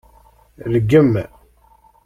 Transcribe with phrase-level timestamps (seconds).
[0.73, 1.13] Rgem.